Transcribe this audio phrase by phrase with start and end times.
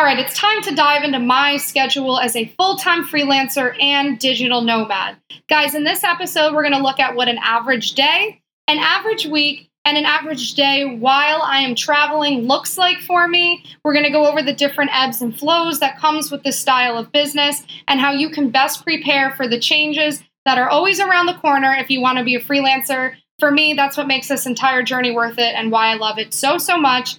[0.00, 4.18] All right, it's time to dive into my schedule as a full time freelancer and
[4.18, 5.18] digital nomad.
[5.46, 9.26] Guys, in this episode, we're going to look at what an average day, an average
[9.26, 13.62] week, and an average day while I am traveling looks like for me.
[13.84, 16.96] We're going to go over the different ebbs and flows that comes with this style
[16.96, 21.26] of business and how you can best prepare for the changes that are always around
[21.26, 23.16] the corner if you want to be a freelancer.
[23.38, 26.32] For me, that's what makes this entire journey worth it and why I love it
[26.32, 27.18] so so much.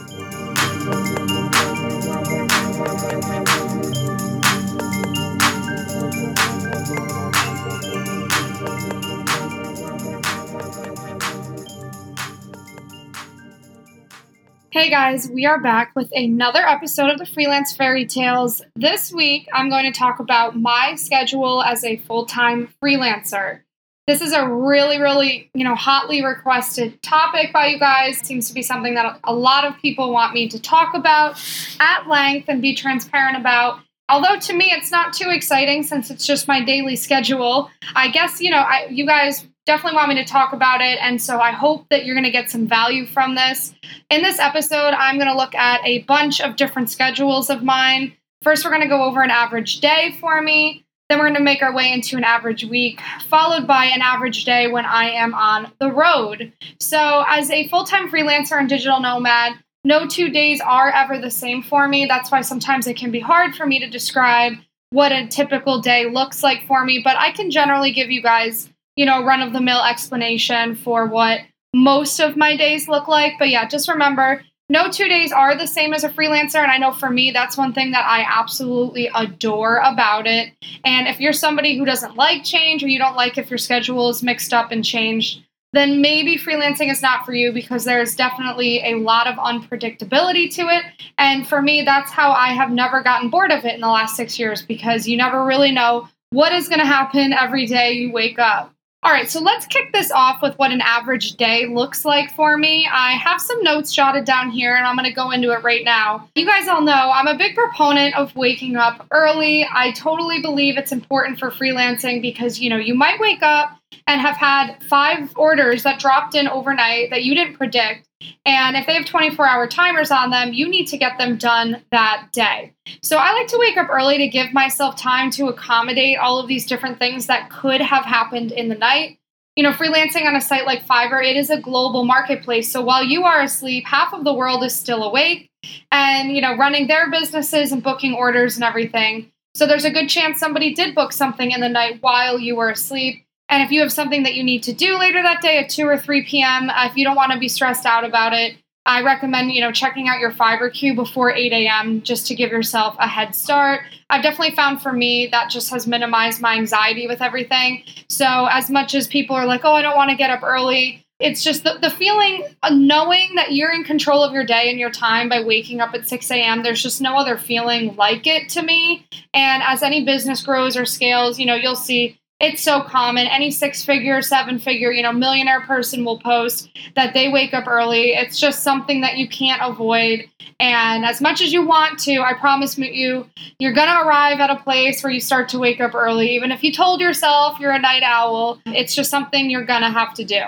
[14.81, 18.63] Hey guys, we are back with another episode of the Freelance Fairy Tales.
[18.75, 23.59] This week, I'm going to talk about my schedule as a full time freelancer.
[24.07, 28.17] This is a really, really, you know, hotly requested topic by you guys.
[28.25, 31.39] Seems to be something that a lot of people want me to talk about
[31.79, 33.81] at length and be transparent about.
[34.09, 37.69] Although to me, it's not too exciting since it's just my daily schedule.
[37.95, 40.97] I guess, you know, I, you guys definitely want me to talk about it.
[41.01, 43.73] And so I hope that you're going to get some value from this.
[44.09, 48.13] In this episode, I'm going to look at a bunch of different schedules of mine.
[48.41, 50.83] First, we're going to go over an average day for me.
[51.09, 54.45] Then we're going to make our way into an average week, followed by an average
[54.45, 56.53] day when I am on the road.
[56.79, 61.29] So, as a full time freelancer and digital nomad, no two days are ever the
[61.29, 62.05] same for me.
[62.05, 64.53] That's why sometimes it can be hard for me to describe
[64.91, 68.69] what a typical day looks like for me, but I can generally give you guys
[68.95, 71.41] you know, run of the mill explanation for what
[71.73, 73.33] most of my days look like.
[73.39, 76.55] But yeah, just remember no two days are the same as a freelancer.
[76.55, 80.53] And I know for me, that's one thing that I absolutely adore about it.
[80.85, 84.09] And if you're somebody who doesn't like change or you don't like if your schedule
[84.09, 85.43] is mixed up and changed,
[85.73, 90.61] then maybe freelancing is not for you because there's definitely a lot of unpredictability to
[90.63, 90.83] it.
[91.17, 94.15] And for me, that's how I have never gotten bored of it in the last
[94.15, 98.11] six years because you never really know what is going to happen every day you
[98.11, 98.73] wake up.
[99.03, 102.55] All right, so let's kick this off with what an average day looks like for
[102.55, 102.87] me.
[102.87, 105.83] I have some notes jotted down here and I'm going to go into it right
[105.83, 106.29] now.
[106.35, 109.67] You guys all know I'm a big proponent of waking up early.
[109.73, 113.75] I totally believe it's important for freelancing because, you know, you might wake up
[114.07, 118.07] and have had five orders that dropped in overnight that you didn't predict.
[118.45, 121.83] And if they have 24 hour timers on them, you need to get them done
[121.91, 122.73] that day.
[123.01, 126.47] So I like to wake up early to give myself time to accommodate all of
[126.47, 129.17] these different things that could have happened in the night.
[129.55, 132.71] You know, freelancing on a site like Fiverr, it is a global marketplace.
[132.71, 135.49] So while you are asleep, half of the world is still awake
[135.91, 139.31] and, you know, running their businesses and booking orders and everything.
[139.53, 142.69] So there's a good chance somebody did book something in the night while you were
[142.69, 143.25] asleep.
[143.51, 145.85] And if you have something that you need to do later that day at 2
[145.85, 149.03] or 3 p.m., uh, if you don't want to be stressed out about it, I
[149.03, 152.01] recommend, you know, checking out your Fiverr queue before 8 a.m.
[152.01, 153.81] just to give yourself a head start.
[154.09, 157.83] I've definitely found for me that just has minimized my anxiety with everything.
[158.09, 161.05] So as much as people are like, oh, I don't want to get up early,
[161.19, 164.79] it's just the, the feeling of knowing that you're in control of your day and
[164.79, 166.63] your time by waking up at 6 a.m.
[166.63, 169.05] There's just no other feeling like it to me.
[169.33, 173.27] And as any business grows or scales, you know, you'll see it's so common.
[173.27, 177.67] Any six figure, seven figure, you know, millionaire person will post that they wake up
[177.67, 178.13] early.
[178.13, 180.27] It's just something that you can't avoid.
[180.59, 183.27] And as much as you want to, I promise you,
[183.59, 186.35] you're going to arrive at a place where you start to wake up early.
[186.35, 189.89] Even if you told yourself you're a night owl, it's just something you're going to
[189.89, 190.41] have to do.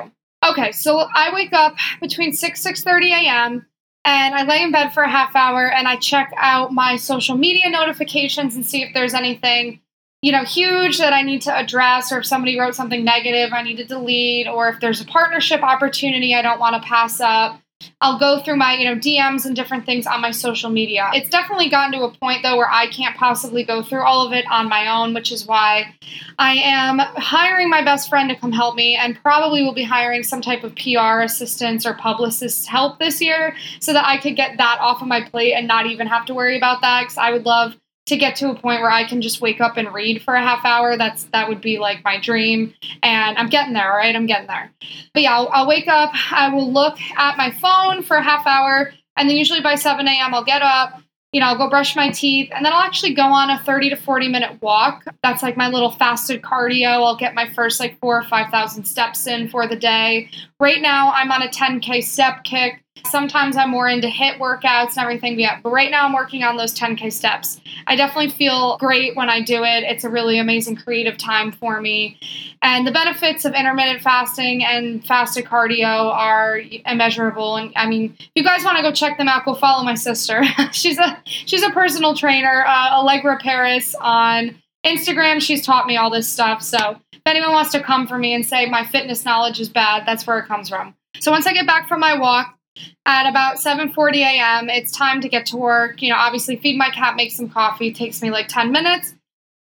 [0.43, 3.65] Okay, so I wake up between 6 6:30 a.m.
[4.03, 7.37] and I lay in bed for a half hour and I check out my social
[7.37, 9.79] media notifications and see if there's anything
[10.23, 13.61] you know, huge that I need to address, or if somebody wrote something negative, I
[13.61, 17.59] need to delete, or if there's a partnership opportunity I don't want to pass up.
[17.99, 21.09] I'll go through my, you know, DMs and different things on my social media.
[21.13, 24.31] It's definitely gotten to a point though where I can't possibly go through all of
[24.31, 25.93] it on my own, which is why
[26.39, 30.23] I am hiring my best friend to come help me and probably will be hiring
[30.23, 34.57] some type of PR assistance or publicist help this year so that I could get
[34.57, 37.31] that off of my plate and not even have to worry about that cuz I
[37.31, 40.21] would love to get to a point where I can just wake up and read
[40.23, 40.97] for a half hour.
[40.97, 43.91] That's that would be like my dream, and I'm getting there.
[43.91, 44.71] Right, I'm getting there.
[45.13, 46.11] But yeah, I'll, I'll wake up.
[46.31, 50.05] I will look at my phone for a half hour, and then usually by 7
[50.07, 50.33] a.m.
[50.33, 51.01] I'll get up.
[51.31, 53.89] you know, I'll go brush my teeth and then I'll actually go on a 30
[53.89, 55.03] to 40 minute walk.
[55.23, 56.89] That's like my little fasted cardio.
[57.03, 60.29] I'll get my first like four or 5,000 steps in for the day.
[60.59, 62.82] Right now, I'm on a 10K step kick.
[63.07, 66.77] Sometimes I'm more into HIIT workouts and everything, but right now I'm working on those
[66.77, 67.59] 10K steps.
[67.87, 69.83] I definitely feel great when I do it.
[69.83, 72.19] It's a really amazing creative time for me.
[72.61, 77.57] And the benefits of intermittent fasting and fasted cardio are immeasurable.
[77.57, 79.95] And I mean, if you guys want to go check them out, go follow my
[79.95, 80.43] sister.
[80.71, 84.55] she's a she's a personal trainer, uh, Allegra Paris on
[84.85, 85.41] Instagram.
[85.41, 86.61] She's taught me all this stuff.
[86.61, 90.05] So if anyone wants to come for me and say my fitness knowledge is bad,
[90.05, 90.95] that's where it comes from.
[91.19, 92.57] So once I get back from my walk,
[93.05, 94.69] at about 7:40 a.m.
[94.69, 96.01] It's time to get to work.
[96.01, 97.87] You know, obviously feed my cat, make some coffee.
[97.87, 99.13] It takes me like 10 minutes.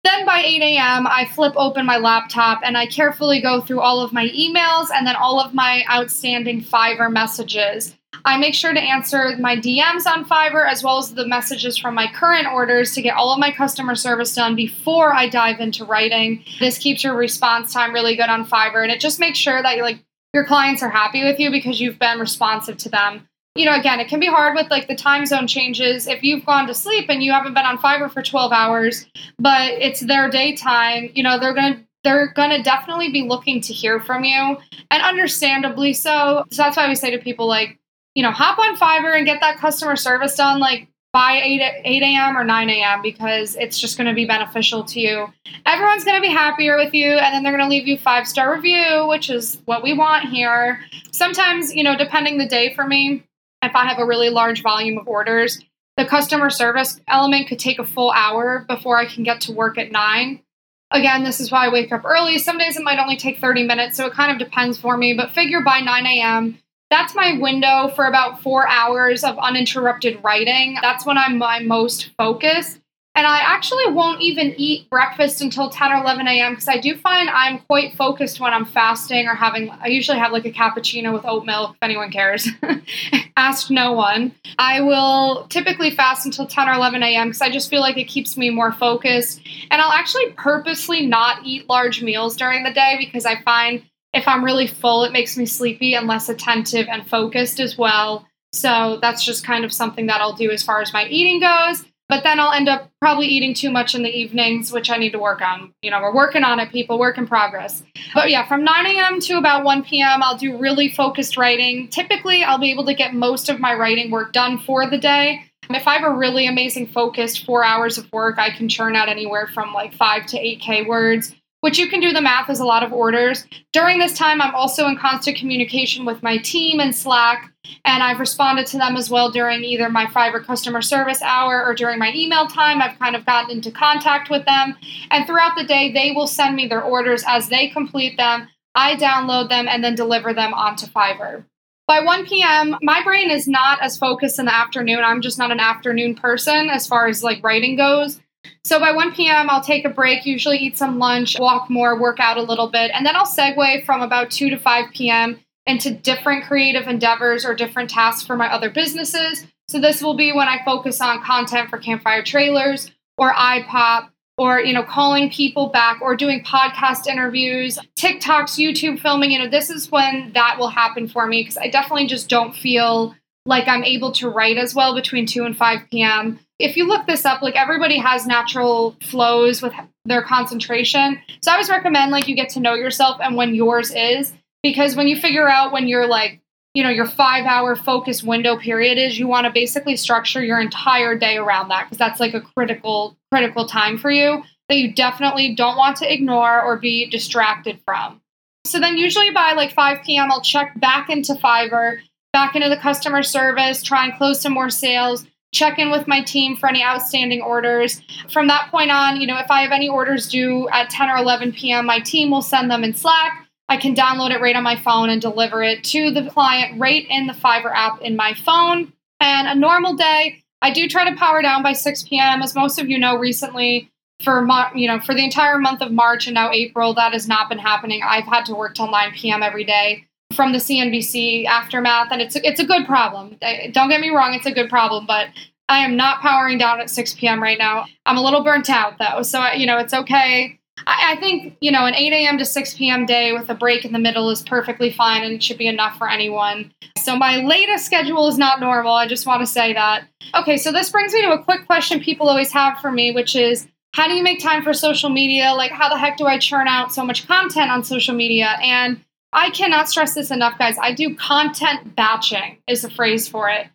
[0.05, 4.01] Then by 8 a.m., I flip open my laptop and I carefully go through all
[4.01, 7.97] of my emails and then all of my outstanding Fiverr messages.
[8.25, 11.95] I make sure to answer my DMs on Fiverr as well as the messages from
[11.95, 15.85] my current orders to get all of my customer service done before I dive into
[15.85, 16.45] writing.
[16.61, 19.77] This keeps your response time really good on Fiverr and it just makes sure that
[19.77, 20.06] you like
[20.37, 23.27] your clients are happy with you because you've been responsive to them.
[23.55, 26.07] You know, again, it can be hard with like the time zone changes.
[26.07, 29.07] If you've gone to sleep and you haven't been on Fiverr for 12 hours,
[29.39, 33.61] but it's their daytime, you know, they're going to they're going to definitely be looking
[33.63, 34.59] to hear from you
[34.91, 36.45] and understandably so.
[36.53, 37.81] So that's why we say to people like,
[38.15, 40.61] you know, hop on Fiverr and get that customer service done.
[40.61, 40.87] Like
[41.17, 42.37] by 8, 8 a.m.
[42.37, 43.01] or 9 a.m.
[43.01, 45.33] because it's just going to be beneficial to you.
[45.65, 48.29] Everyone's going to be happier with you, and then they're going to leave you five
[48.29, 50.79] star review, which is what we want here.
[51.13, 53.25] Sometimes, you know, depending the day for me,
[53.63, 55.59] if I have a really large volume of orders,
[55.97, 59.79] the customer service element could take a full hour before I can get to work
[59.79, 60.43] at 9.
[60.91, 62.37] Again, this is why I wake up early.
[62.37, 65.15] Some days it might only take 30 minutes, so it kind of depends for me,
[65.15, 66.59] but figure by 9 a.m
[66.91, 70.79] that's my window for about four hours of uninterrupted writing.
[70.83, 72.81] That's when I'm my most focused.
[73.17, 76.53] And I actually won't even eat breakfast until 10 or 11 a.m.
[76.53, 80.33] because I do find I'm quite focused when I'm fasting or having, I usually have
[80.33, 82.47] like a cappuccino with oat milk, if anyone cares.
[83.39, 84.35] Ask no one.
[84.59, 87.29] I will typically fast until 10 or 11 a.m.
[87.29, 89.41] because I just feel like it keeps me more focused.
[89.71, 93.83] And I'll actually purposely not eat large meals during the day because I find
[94.17, 98.27] if I'm really full, it makes me sleepy and less attentive and focused as well.
[98.53, 101.85] So that's just kind of something that I'll do as far as my eating goes.
[102.09, 105.11] But then I'll end up probably eating too much in the evenings, which I need
[105.11, 105.73] to work on.
[105.83, 107.83] You know, we're working on it, people, work in progress.
[108.15, 109.21] But yeah, from 9 a.m.
[109.23, 111.89] to about 1 p.m., I'll do really focused writing.
[111.89, 115.43] Typically, I'll be able to get most of my writing work done for the day.
[115.69, 119.09] If I have a really amazing focused four hours of work, I can churn out
[119.09, 122.65] anywhere from like five to 8K words which you can do the math is a
[122.65, 123.45] lot of orders.
[123.73, 127.51] During this time, I'm also in constant communication with my team in Slack,
[127.85, 131.75] and I've responded to them as well during either my Fiverr customer service hour or
[131.75, 132.81] during my email time.
[132.81, 134.77] I've kind of gotten into contact with them,
[135.11, 138.49] and throughout the day, they will send me their orders as they complete them.
[138.75, 141.45] I download them and then deliver them onto Fiverr.
[141.87, 145.05] By 1 p.m., my brain is not as focused in the afternoon.
[145.05, 148.21] I'm just not an afternoon person as far as like writing goes.
[148.65, 152.21] So by 1 p.m., I'll take a break, usually eat some lunch, walk more, work
[152.21, 155.41] out a little bit, and then I'll segue from about 2 to 5 p.m.
[155.67, 159.47] into different creative endeavors or different tasks for my other businesses.
[159.69, 164.61] So this will be when I focus on content for Campfire Trailers or iPop or
[164.61, 169.71] you know calling people back or doing podcast interviews tiktoks youtube filming you know this
[169.71, 173.15] is when that will happen for me because i definitely just don't feel
[173.47, 177.07] like i'm able to write as well between 2 and 5 p.m if you look
[177.07, 179.73] this up, like everybody has natural flows with
[180.05, 181.21] their concentration.
[181.43, 184.33] So I always recommend like you get to know yourself and when yours is
[184.63, 186.41] because when you figure out when you're like,
[186.75, 191.17] you know, your 5-hour focus window period is, you want to basically structure your entire
[191.17, 195.55] day around that because that's like a critical critical time for you that you definitely
[195.55, 198.21] don't want to ignore or be distracted from.
[198.65, 200.31] So then usually by like 5 p.m.
[200.31, 202.01] I'll check back into Fiverr,
[202.33, 205.25] back into the customer service, try and close some more sales
[205.57, 208.03] check in with my team for any outstanding orders.
[208.31, 211.17] From that point on, you know, if I have any orders due at 10 or
[211.17, 213.47] 11 p.m., my team will send them in Slack.
[213.69, 217.05] I can download it right on my phone and deliver it to the client right
[217.09, 218.93] in the Fiverr app in my phone.
[219.19, 222.43] And a normal day, I do try to power down by 6 p.m.
[222.43, 223.91] As most of you know, recently
[224.23, 227.49] for you know for the entire month of March and now April, that has not
[227.49, 228.03] been happening.
[228.05, 229.43] I've had to work till 9 p.m.
[229.43, 233.37] every day from the CNBC aftermath, and it's a, it's a good problem.
[233.73, 235.29] Don't get me wrong, it's a good problem, but
[235.69, 237.43] I am not powering down at 6 p.m.
[237.43, 237.87] right now.
[238.05, 240.61] I'm a little burnt out though, so you know it's okay.
[240.87, 242.39] I, I think, you know, an 8 a.m.
[242.39, 243.07] to 6 p.m.
[243.07, 246.09] day with a break in the middle is perfectly fine and should be enough for
[246.09, 246.73] anyone.
[246.99, 248.93] So my latest schedule is not normal.
[248.93, 250.05] I just want to say that.
[250.35, 253.35] Okay, so this brings me to a quick question people always have for me, which
[253.35, 255.55] is how do you make time for social media?
[255.55, 258.57] Like, how the heck do I churn out so much content on social media?
[258.61, 259.01] And
[259.33, 260.77] I cannot stress this enough, guys.
[260.81, 263.69] I do content batching, is the phrase for it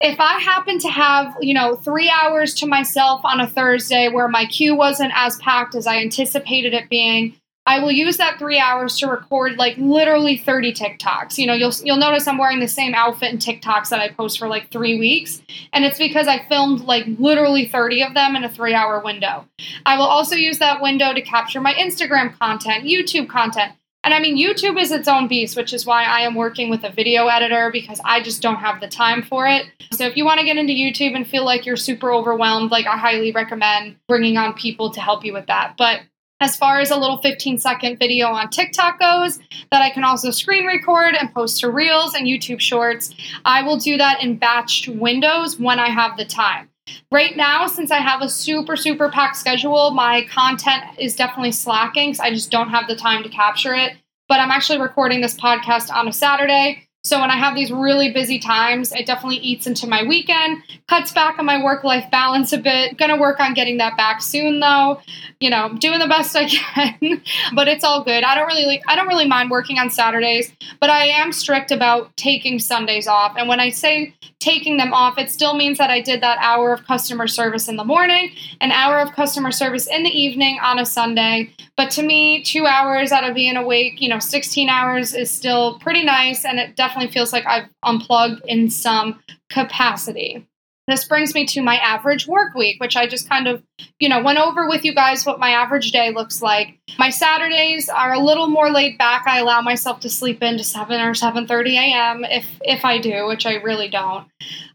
[0.00, 4.28] if I happen to have, you know, three hours to myself on a Thursday where
[4.28, 7.34] my queue wasn't as packed as I anticipated it being,
[7.68, 11.36] I will use that three hours to record like literally 30 TikToks.
[11.38, 14.38] You know, you'll you'll notice I'm wearing the same outfit in TikToks that I post
[14.38, 15.42] for like three weeks.
[15.72, 19.46] And it's because I filmed like literally 30 of them in a three hour window.
[19.84, 23.72] I will also use that window to capture my Instagram content, YouTube content.
[24.06, 26.84] And I mean, YouTube is its own beast, which is why I am working with
[26.84, 29.66] a video editor because I just don't have the time for it.
[29.90, 32.86] So if you want to get into YouTube and feel like you're super overwhelmed, like
[32.86, 35.74] I highly recommend bringing on people to help you with that.
[35.76, 36.02] But
[36.38, 39.40] as far as a little 15 second video on TikTok goes,
[39.72, 43.12] that I can also screen record and post to Reels and YouTube Shorts,
[43.44, 46.68] I will do that in batched windows when I have the time.
[47.10, 52.14] Right now, since I have a super, super packed schedule, my content is definitely slacking.
[52.14, 53.96] So I just don't have the time to capture it.
[54.28, 56.85] But I'm actually recording this podcast on a Saturday.
[57.06, 61.12] So when I have these really busy times, it definitely eats into my weekend, cuts
[61.12, 62.98] back on my work life balance a bit.
[62.98, 65.00] Gonna work on getting that back soon though.
[65.38, 66.48] You know, doing the best I
[66.98, 67.22] can,
[67.54, 68.24] but it's all good.
[68.24, 72.16] I don't really I don't really mind working on Saturdays, but I am strict about
[72.16, 73.36] taking Sundays off.
[73.36, 76.72] And when I say taking them off, it still means that I did that hour
[76.72, 80.80] of customer service in the morning, an hour of customer service in the evening on
[80.80, 81.54] a Sunday.
[81.76, 85.78] But to me, two hours out of being awake, you know, 16 hours is still
[85.78, 86.44] pretty nice.
[86.44, 90.46] And it definitely feels like I've unplugged in some capacity.
[90.88, 93.60] This brings me to my average work week, which I just kind of,
[93.98, 96.78] you know, went over with you guys what my average day looks like.
[96.96, 99.24] My Saturdays are a little more laid back.
[99.26, 102.24] I allow myself to sleep into 7 or 7:30 a.m.
[102.24, 104.28] if if I do, which I really don't.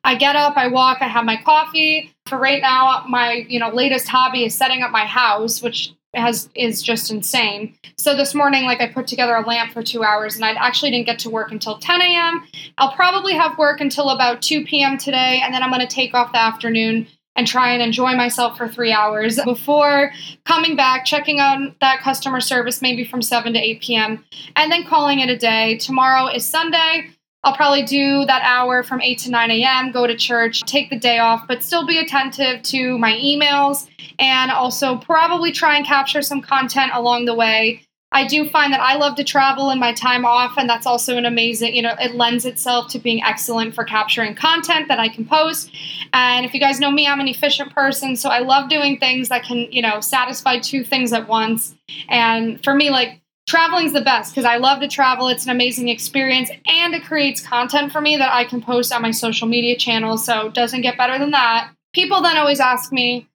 [0.04, 2.12] I get up, I walk, I have my coffee.
[2.25, 6.50] For right now, my, you know, latest hobby is setting up my house, which has
[6.56, 7.75] is just insane.
[7.98, 10.91] So this morning, like I put together a lamp for two hours, and I actually
[10.91, 12.44] didn't get to work until 10 a.m.
[12.77, 14.98] I'll probably have work until about 2 p.m.
[14.98, 18.58] today, and then I'm going to take off the afternoon and try and enjoy myself
[18.58, 20.12] for three hours before
[20.46, 24.25] coming back, checking on that customer service maybe from 7 to 8 p.m.,
[24.56, 25.77] and then calling it a day.
[25.77, 27.12] Tomorrow is Sunday.
[27.43, 31.00] I'll probably do that hour from 8 to 9 a.m., go to church, take the
[31.00, 33.88] day off, but still be attentive to my emails
[34.19, 37.81] and also probably try and capture some content along the way.
[38.13, 41.15] I do find that I love to travel in my time off, and that's also
[41.15, 45.07] an amazing, you know, it lends itself to being excellent for capturing content that I
[45.07, 45.71] can post.
[46.12, 49.29] And if you guys know me, I'm an efficient person, so I love doing things
[49.29, 51.74] that can, you know, satisfy two things at once.
[52.10, 55.27] And for me, like, traveling's the best because I love to travel.
[55.27, 59.01] It's an amazing experience and it creates content for me that I can post on
[59.01, 60.25] my social media channels.
[60.25, 61.71] So it doesn't get better than that.
[61.93, 63.27] People then always ask me,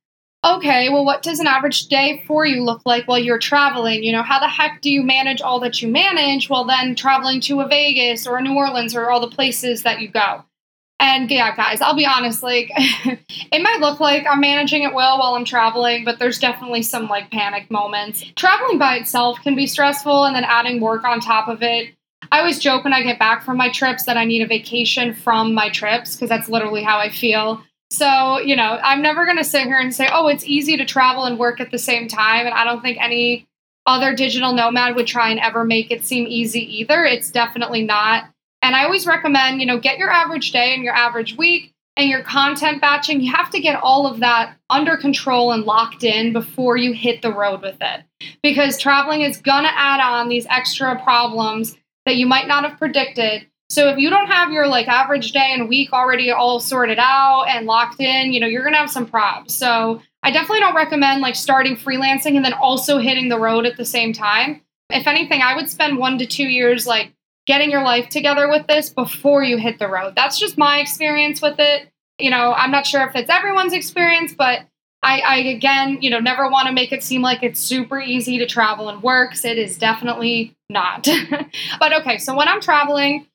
[0.44, 4.04] okay, well, what does an average day for you look like while you're traveling?
[4.04, 7.40] You know, how the heck do you manage all that you manage while then traveling
[7.42, 10.44] to a Vegas or a New Orleans or all the places that you go?
[10.98, 15.18] And yeah, guys, I'll be honest, like it might look like I'm managing it well
[15.18, 18.24] while I'm traveling, but there's definitely some like panic moments.
[18.34, 21.94] Traveling by itself can be stressful and then adding work on top of it.
[22.32, 25.14] I always joke when I get back from my trips that I need a vacation
[25.14, 27.62] from my trips because that's literally how I feel.
[27.90, 30.84] So, you know, I'm never going to sit here and say, oh, it's easy to
[30.84, 32.46] travel and work at the same time.
[32.46, 33.46] And I don't think any
[33.86, 37.04] other digital nomad would try and ever make it seem easy either.
[37.04, 38.24] It's definitely not.
[38.66, 42.10] And I always recommend, you know, get your average day and your average week and
[42.10, 43.20] your content batching.
[43.20, 47.22] You have to get all of that under control and locked in before you hit
[47.22, 48.02] the road with it.
[48.42, 52.76] Because traveling is going to add on these extra problems that you might not have
[52.76, 53.46] predicted.
[53.68, 57.44] So if you don't have your like average day and week already all sorted out
[57.44, 59.54] and locked in, you know, you're going to have some problems.
[59.54, 63.76] So I definitely don't recommend like starting freelancing and then also hitting the road at
[63.76, 64.60] the same time.
[64.90, 67.12] If anything, I would spend 1 to 2 years like
[67.46, 70.14] getting your life together with this before you hit the road.
[70.16, 71.88] That's just my experience with it.
[72.18, 74.60] You know, I'm not sure if it's everyone's experience, but
[75.02, 78.38] I, I again, you know, never want to make it seem like it's super easy
[78.38, 79.32] to travel and work.
[79.44, 81.06] It is definitely not.
[81.78, 83.26] but okay, so when I'm traveling,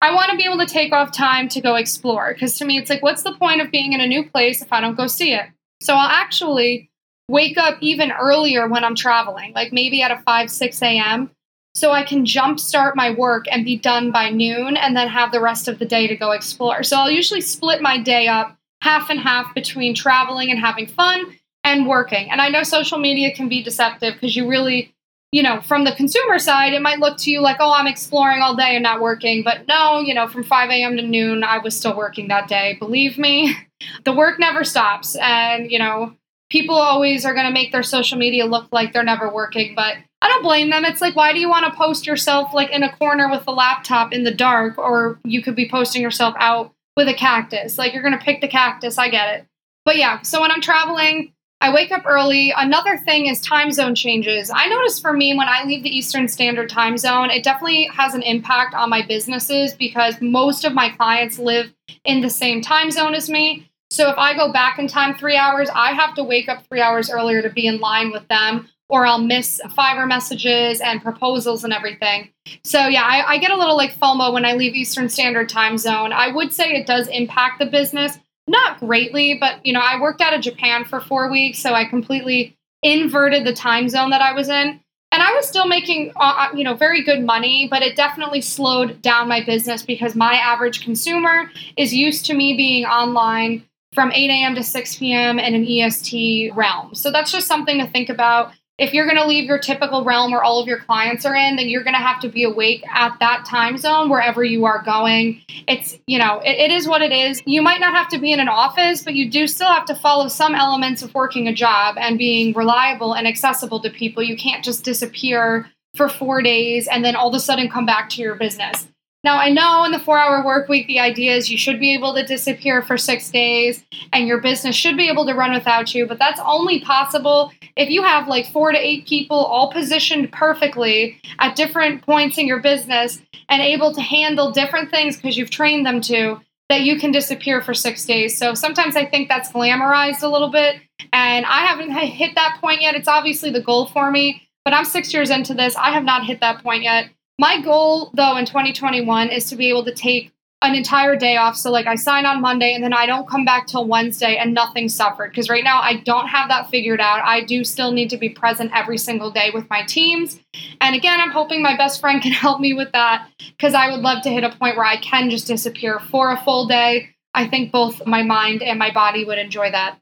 [0.00, 2.78] I want to be able to take off time to go explore because to me,
[2.78, 5.08] it's like, what's the point of being in a new place if I don't go
[5.08, 5.46] see it?
[5.82, 6.88] So I'll actually
[7.28, 11.30] wake up even earlier when I'm traveling, like maybe at a 5, 6 a.m
[11.74, 15.40] so I can jumpstart my work and be done by noon and then have the
[15.40, 16.82] rest of the day to go explore.
[16.82, 21.38] So I'll usually split my day up half and half between traveling and having fun
[21.64, 22.30] and working.
[22.30, 24.94] And I know social media can be deceptive because you really,
[25.32, 28.40] you know, from the consumer side, it might look to you like, oh, I'm exploring
[28.40, 29.42] all day and not working.
[29.42, 30.96] But no, you know, from 5 a.m.
[30.96, 32.76] to noon, I was still working that day.
[32.78, 33.54] Believe me,
[34.04, 35.16] the work never stops.
[35.16, 36.14] And, you know,
[36.50, 39.74] people always are going to make their social media look like they're never working.
[39.74, 40.84] But I don't blame them.
[40.84, 43.52] It's like, why do you want to post yourself like in a corner with a
[43.52, 44.78] laptop in the dark?
[44.78, 47.78] Or you could be posting yourself out with a cactus.
[47.78, 48.98] Like, you're going to pick the cactus.
[48.98, 49.46] I get it.
[49.84, 52.52] But yeah, so when I'm traveling, I wake up early.
[52.56, 54.50] Another thing is time zone changes.
[54.54, 58.14] I notice for me when I leave the Eastern Standard Time Zone, it definitely has
[58.14, 61.72] an impact on my businesses because most of my clients live
[62.04, 63.68] in the same time zone as me.
[63.90, 66.80] So if I go back in time three hours, I have to wake up three
[66.80, 71.64] hours earlier to be in line with them, or I'll miss Fiverr messages and proposals
[71.64, 72.30] and everything.
[72.64, 75.76] So yeah, I, I get a little like FOMO when I leave Eastern Standard Time
[75.78, 76.12] Zone.
[76.12, 80.20] I would say it does impact the business not greatly, but you know, I worked
[80.20, 84.32] out of Japan for four weeks, so I completely inverted the time zone that I
[84.32, 84.80] was in.
[85.10, 88.42] And I was still making, uh, uh, you know, very good money, but it definitely
[88.42, 93.64] slowed down my business because my average consumer is used to me being online
[93.94, 94.54] from 8 a.m.
[94.54, 95.38] to 6 p.m.
[95.38, 96.94] in an EST realm.
[96.94, 100.30] So that's just something to think about if you're going to leave your typical realm
[100.30, 102.84] where all of your clients are in, then you're going to have to be awake
[102.88, 105.42] at that time zone wherever you are going.
[105.66, 107.42] It's, you know, it, it is what it is.
[107.44, 109.96] You might not have to be in an office, but you do still have to
[109.96, 114.22] follow some elements of working a job and being reliable and accessible to people.
[114.22, 115.66] You can't just disappear
[115.96, 118.86] for four days and then all of a sudden come back to your business.
[119.24, 121.92] Now, I know in the four hour work week, the idea is you should be
[121.92, 125.92] able to disappear for six days and your business should be able to run without
[125.92, 130.30] you, but that's only possible if you have like four to eight people all positioned
[130.30, 135.50] perfectly at different points in your business and able to handle different things because you've
[135.50, 138.38] trained them to, that you can disappear for six days.
[138.38, 140.76] So sometimes I think that's glamorized a little bit.
[141.12, 142.94] And I haven't hit that point yet.
[142.94, 145.74] It's obviously the goal for me, but I'm six years into this.
[145.76, 147.10] I have not hit that point yet.
[147.38, 151.56] My goal, though, in 2021 is to be able to take an entire day off.
[151.56, 154.52] So, like, I sign on Monday and then I don't come back till Wednesday and
[154.52, 155.30] nothing suffered.
[155.30, 157.20] Because right now I don't have that figured out.
[157.22, 160.40] I do still need to be present every single day with my teams.
[160.80, 164.00] And again, I'm hoping my best friend can help me with that because I would
[164.00, 167.10] love to hit a point where I can just disappear for a full day.
[167.34, 169.98] I think both my mind and my body would enjoy that.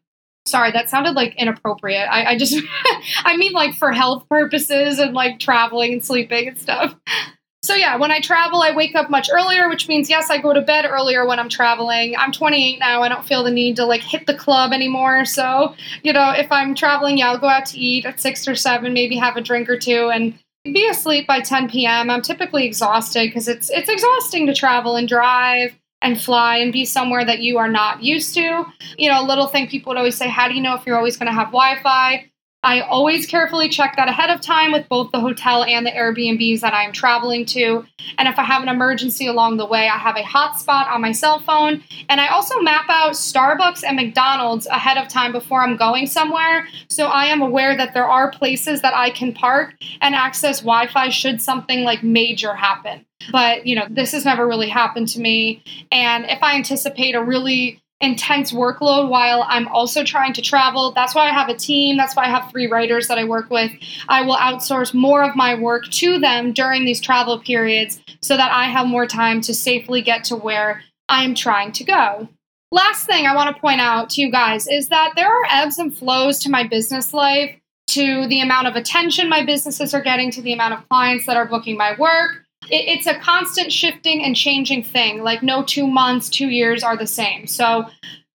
[0.46, 2.09] Sorry, that sounded like inappropriate.
[2.09, 2.56] I, I just,
[3.24, 6.94] I mean, like for health purposes and like traveling and sleeping and stuff.
[7.62, 10.52] So, yeah, when I travel, I wake up much earlier, which means, yes, I go
[10.52, 12.14] to bed earlier when I'm traveling.
[12.16, 13.02] I'm 28 now.
[13.02, 15.24] I don't feel the need to like hit the club anymore.
[15.24, 18.54] So, you know, if I'm traveling, yeah, I'll go out to eat at six or
[18.54, 20.38] seven, maybe have a drink or two and
[20.72, 22.09] be asleep by 10 p.m.
[22.09, 26.85] I'm typically exhausted because it's it's exhausting to travel and drive and fly and be
[26.85, 28.64] somewhere that you are not used to.
[28.98, 30.96] You know, a little thing people would always say, how do you know if you're
[30.96, 32.30] always going to have Wi-Fi?
[32.66, 36.62] I always carefully check that ahead of time with both the hotel and the Airbnbs
[36.62, 37.87] that I am traveling to.
[38.18, 41.12] And if I have an emergency along the way, I have a hotspot on my
[41.12, 41.85] cell phone.
[42.09, 46.66] And I also map out Starbucks and McDonald's ahead of time before I'm going somewhere.
[46.88, 50.88] So I am aware that there are places that I can park and access Wi
[50.88, 53.07] Fi should something like major happen.
[53.31, 55.62] But, you know, this has never really happened to me.
[55.92, 60.92] And if I anticipate a really intense workload while I'm also trying to travel.
[60.92, 61.96] That's why I have a team.
[61.96, 63.72] That's why I have three writers that I work with.
[64.09, 68.52] I will outsource more of my work to them during these travel periods so that
[68.52, 72.28] I have more time to safely get to where I'm trying to go.
[72.70, 75.78] Last thing I want to point out to you guys is that there are ebbs
[75.78, 77.56] and flows to my business life,
[77.88, 81.37] to the amount of attention my businesses are getting, to the amount of clients that
[81.37, 85.22] are booking my work it, it's a constant shifting and changing thing.
[85.22, 87.46] Like no two months, two years are the same.
[87.46, 87.87] So,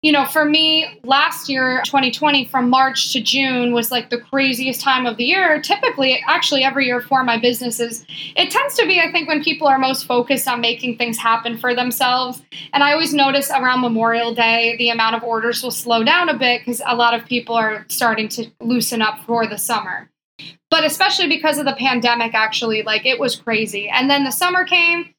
[0.03, 4.79] you know, for me, last year, 2020, from March to June was like the craziest
[4.79, 5.59] time of the year.
[5.59, 9.67] Typically, actually, every year for my businesses, it tends to be, I think, when people
[9.67, 12.43] are most focused on making things happen for themselves.
[12.73, 16.37] And I always notice around Memorial Day, the amount of orders will slow down a
[16.37, 20.09] bit because a lot of people are starting to loosen up for the summer
[20.69, 23.89] but especially because of the pandemic actually like it was crazy.
[23.89, 25.13] And then the summer came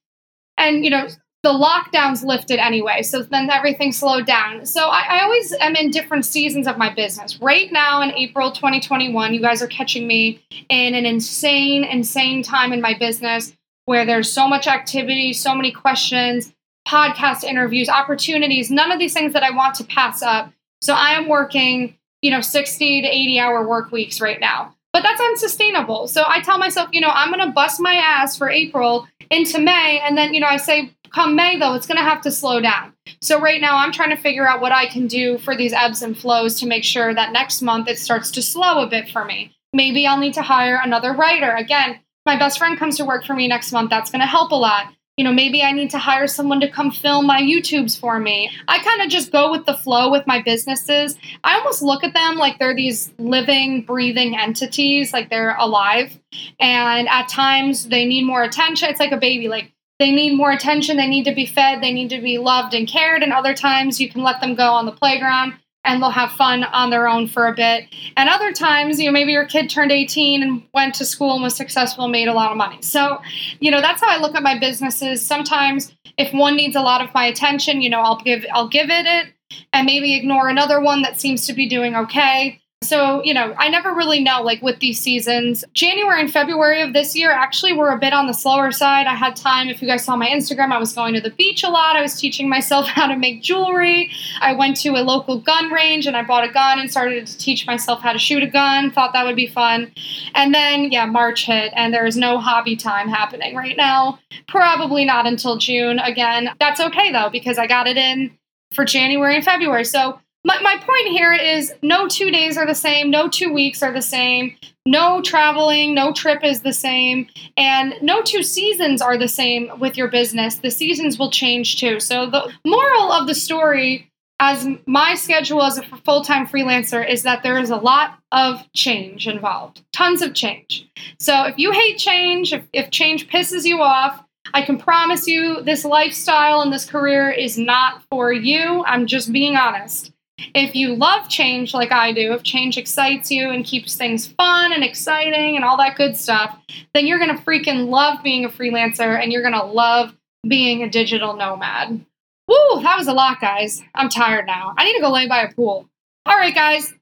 [0.57, 1.09] and you know
[1.45, 4.67] the lockdowns lifted anyway so then everything slowed down.
[4.67, 7.41] So I, I, always am in different seasons of my business.
[7.41, 12.73] Right now in april 2021 you guys are catching me in an insane insane time
[12.73, 16.53] in my business where there's so much activity so many questions
[16.87, 20.53] podcast interviews opportunities none of these things that i want to pass up.
[20.81, 25.03] So i am working you know 60 to 80 hour work weeks right now but
[25.03, 26.09] that's unsustainable.
[26.09, 29.59] So I tell myself, you know, I'm going to bust my ass for April into
[29.59, 30.01] May.
[30.03, 32.61] And then, you know, I say Come May, though, it's going to have to slow
[32.61, 32.93] down.
[33.21, 36.03] So, right now, I'm trying to figure out what I can do for these ebbs
[36.03, 39.25] and flows to make sure that next month it starts to slow a bit for
[39.25, 39.57] me.
[39.73, 41.53] Maybe I'll need to hire another writer.
[41.53, 43.91] Again, my best friend comes to work for me next month.
[43.91, 46.71] That's going to help a lot you know, maybe I need to hire someone to
[46.71, 48.51] come film my YouTubes for me.
[48.69, 51.19] I kind of just go with the flow with my businesses.
[51.43, 56.17] I almost look at them like they're these living, breathing entities, like they're alive.
[56.61, 58.89] And at times they need more attention.
[58.91, 61.93] It's like a baby, like they need more attention, they need to be fed, they
[61.93, 63.25] need to be loved and cared.
[63.25, 65.55] And other times you can let them go on the playground
[65.85, 67.85] and they'll have fun on their own for a bit.
[68.17, 71.43] And other times, you know, maybe your kid turned 18 and went to school and
[71.43, 72.83] was successful and made a lot of money.
[72.83, 73.19] So,
[73.61, 75.25] you know, that's how I look at my businesses.
[75.25, 78.91] Sometimes if one needs a lot of my attention, you know, I'll give I'll give
[78.91, 79.33] it it
[79.73, 82.61] and maybe ignore another one that seems to be doing okay.
[82.89, 85.63] So, you know, I never really know, like with these seasons.
[85.75, 89.07] January and February of this year actually were a bit on the slower side.
[89.07, 89.69] I had time.
[89.69, 91.97] If you guys saw my Instagram, I was going to the beach a lot.
[91.97, 94.11] I was teaching myself how to make jewelry.
[94.41, 97.37] I went to a local gun range and I bought a gun and started to
[97.37, 98.91] teach myself how to shoot a gun.
[98.91, 99.93] Thought that would be fun.
[100.35, 104.19] And then, yeah, March hit and there is no hobby time happening right now.
[104.47, 106.51] Probably not until June again.
[106.59, 108.31] That's okay though, because I got it in
[108.73, 109.85] for January and February.
[109.85, 113.83] So, my, my point here is no two days are the same, no two weeks
[113.83, 119.19] are the same, no traveling, no trip is the same, and no two seasons are
[119.19, 120.57] the same with your business.
[120.57, 122.01] The seasons will change too.
[122.01, 127.25] So, the moral of the story, as my schedule as a full time freelancer, is
[127.25, 130.89] that there is a lot of change involved, tons of change.
[131.19, 134.25] So, if you hate change, if, if change pisses you off,
[134.55, 138.83] I can promise you this lifestyle and this career is not for you.
[138.87, 140.13] I'm just being honest.
[140.55, 144.73] If you love change like I do, if change excites you and keeps things fun
[144.73, 146.57] and exciting and all that good stuff,
[146.95, 150.83] then you're going to freaking love being a freelancer and you're going to love being
[150.83, 152.05] a digital nomad.
[152.47, 153.83] Woo, that was a lot, guys.
[153.95, 154.75] I'm tired now.
[154.79, 155.89] I need to go lay by a pool.
[156.25, 156.95] All right, guys.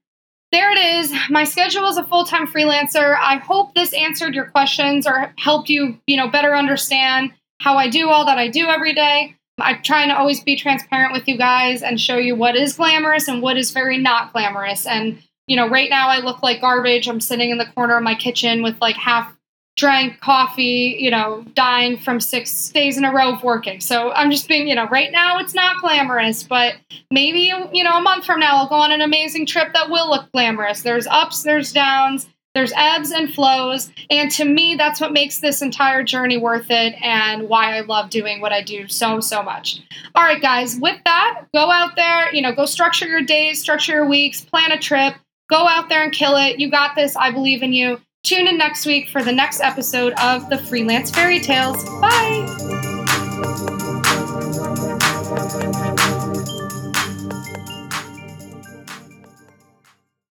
[0.52, 1.12] There it is.
[1.28, 3.16] My schedule as a full-time freelancer.
[3.20, 7.88] I hope this answered your questions or helped you, you know, better understand how I
[7.88, 9.35] do all that I do every day.
[9.58, 13.28] I'm trying to always be transparent with you guys and show you what is glamorous
[13.28, 14.86] and what is very not glamorous.
[14.86, 17.08] And, you know, right now I look like garbage.
[17.08, 19.32] I'm sitting in the corner of my kitchen with like half
[19.76, 23.80] drank coffee, you know, dying from six days in a row of working.
[23.80, 26.76] So I'm just being, you know, right now it's not glamorous, but
[27.10, 30.08] maybe, you know, a month from now I'll go on an amazing trip that will
[30.08, 30.82] look glamorous.
[30.82, 32.26] There's ups, there's downs.
[32.56, 33.92] There's ebbs and flows.
[34.08, 38.08] And to me, that's what makes this entire journey worth it and why I love
[38.08, 39.82] doing what I do so, so much.
[40.14, 43.92] All right, guys, with that, go out there, you know, go structure your days, structure
[43.92, 45.16] your weeks, plan a trip,
[45.50, 46.58] go out there and kill it.
[46.58, 47.14] You got this.
[47.14, 48.00] I believe in you.
[48.24, 51.84] Tune in next week for the next episode of the Freelance Fairy Tales.
[52.00, 52.75] Bye.